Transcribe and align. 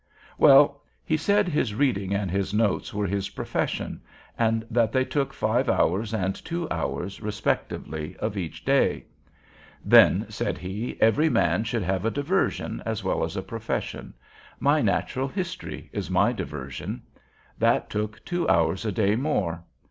Well, 0.39 0.81
he 1.05 1.15
said 1.15 1.47
his 1.47 1.75
reading 1.75 2.11
and 2.11 2.31
his 2.31 2.55
notes 2.55 2.91
were 2.91 3.05
his 3.05 3.29
profession, 3.29 4.01
and 4.35 4.65
that 4.67 4.91
they 4.91 5.05
took 5.05 5.31
five 5.31 5.69
hours 5.69 6.11
and 6.11 6.33
two 6.33 6.67
hours 6.71 7.21
respectively 7.21 8.17
of 8.17 8.35
each 8.35 8.65
day. 8.65 9.05
"Then," 9.85 10.25
said 10.27 10.57
he, 10.57 10.99
"every 10.99 11.29
man 11.29 11.65
should 11.65 11.83
have 11.83 12.03
a 12.03 12.09
diversion 12.09 12.81
as 12.83 13.03
well 13.03 13.23
as 13.23 13.37
a 13.37 13.43
profession. 13.43 14.15
My 14.59 14.81
Natural 14.81 15.27
History 15.27 15.91
is 15.93 16.09
my 16.09 16.31
diversion." 16.33 17.03
That 17.59 17.91
took 17.91 18.25
two 18.25 18.49
hours 18.49 18.85
a 18.85 18.91
day 18.91 19.15
more. 19.15 19.63